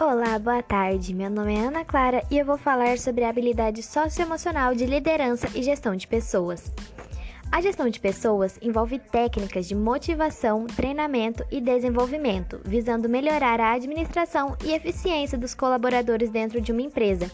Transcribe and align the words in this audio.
Olá, 0.00 0.38
boa 0.38 0.62
tarde. 0.62 1.12
Meu 1.12 1.28
nome 1.28 1.56
é 1.56 1.58
Ana 1.58 1.84
Clara 1.84 2.22
e 2.30 2.38
eu 2.38 2.46
vou 2.46 2.56
falar 2.56 2.98
sobre 2.98 3.24
a 3.24 3.30
habilidade 3.30 3.82
socioemocional 3.82 4.72
de 4.72 4.86
liderança 4.86 5.48
e 5.56 5.60
gestão 5.60 5.96
de 5.96 6.06
pessoas. 6.06 6.72
A 7.50 7.60
gestão 7.60 7.88
de 7.88 7.98
pessoas 7.98 8.56
envolve 8.62 9.00
técnicas 9.00 9.66
de 9.66 9.74
motivação, 9.74 10.68
treinamento 10.68 11.44
e 11.50 11.60
desenvolvimento, 11.60 12.60
visando 12.64 13.08
melhorar 13.08 13.60
a 13.60 13.72
administração 13.72 14.56
e 14.64 14.72
eficiência 14.72 15.36
dos 15.36 15.52
colaboradores 15.52 16.30
dentro 16.30 16.60
de 16.60 16.70
uma 16.70 16.82
empresa. 16.82 17.28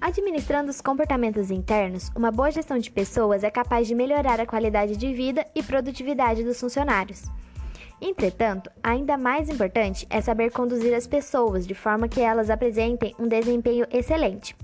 Administrando 0.00 0.70
os 0.70 0.80
comportamentos 0.80 1.50
internos, 1.50 2.10
uma 2.16 2.30
boa 2.30 2.50
gestão 2.50 2.78
de 2.78 2.90
pessoas 2.90 3.44
é 3.44 3.50
capaz 3.50 3.86
de 3.86 3.94
melhorar 3.94 4.40
a 4.40 4.46
qualidade 4.46 4.96
de 4.96 5.12
vida 5.12 5.46
e 5.54 5.62
produtividade 5.62 6.42
dos 6.44 6.58
funcionários. 6.58 7.24
Entretanto, 8.06 8.70
ainda 8.82 9.16
mais 9.16 9.48
importante 9.48 10.06
é 10.10 10.20
saber 10.20 10.52
conduzir 10.52 10.92
as 10.92 11.06
pessoas 11.06 11.66
de 11.66 11.74
forma 11.74 12.06
que 12.06 12.20
elas 12.20 12.50
apresentem 12.50 13.14
um 13.18 13.26
desempenho 13.26 13.86
excelente. 13.90 14.54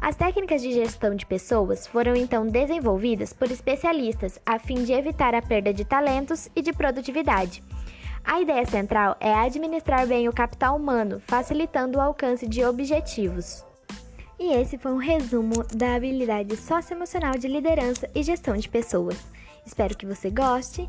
As 0.00 0.14
técnicas 0.14 0.62
de 0.62 0.70
gestão 0.70 1.16
de 1.16 1.26
pessoas 1.26 1.84
foram 1.84 2.14
então 2.14 2.46
desenvolvidas 2.46 3.32
por 3.32 3.50
especialistas 3.50 4.38
a 4.46 4.60
fim 4.60 4.84
de 4.84 4.92
evitar 4.92 5.34
a 5.34 5.42
perda 5.42 5.74
de 5.74 5.84
talentos 5.84 6.48
e 6.54 6.62
de 6.62 6.72
produtividade. 6.72 7.60
A 8.24 8.40
ideia 8.40 8.64
central 8.64 9.16
é 9.18 9.34
administrar 9.34 10.06
bem 10.06 10.28
o 10.28 10.32
capital 10.32 10.76
humano, 10.76 11.20
facilitando 11.26 11.98
o 11.98 12.00
alcance 12.00 12.46
de 12.46 12.64
objetivos. 12.64 13.64
E 14.38 14.52
esse 14.52 14.78
foi 14.78 14.92
um 14.92 14.98
resumo 14.98 15.64
da 15.74 15.96
habilidade 15.96 16.56
socioemocional 16.56 17.32
de 17.32 17.48
liderança 17.48 18.08
e 18.14 18.22
gestão 18.22 18.56
de 18.56 18.68
pessoas. 18.68 19.16
Espero 19.66 19.96
que 19.96 20.06
você 20.06 20.30
goste 20.30 20.88